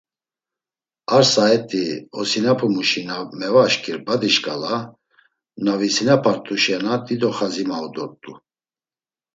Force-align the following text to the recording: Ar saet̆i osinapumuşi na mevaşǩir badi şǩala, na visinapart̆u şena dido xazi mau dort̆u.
Ar 1.15 1.25
saet̆i 1.33 1.83
osinapumuşi 2.19 3.01
na 3.07 3.17
mevaşǩir 3.39 3.97
badi 4.05 4.29
şǩala, 4.35 4.75
na 5.63 5.73
visinapart̆u 5.79 6.55
şena 6.63 6.93
dido 7.05 7.29
xazi 7.37 7.63
mau 7.69 7.87
dort̆u. 7.93 8.33